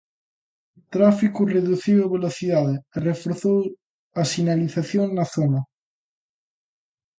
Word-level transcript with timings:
Tráfico 0.93 1.41
reduciu 1.55 1.97
a 2.01 2.11
velocidade 2.15 2.75
e 2.79 2.97
reforzou 3.09 3.59
a 4.21 4.23
sinalización 4.33 5.07
na 5.17 5.25
zona. 5.35 5.61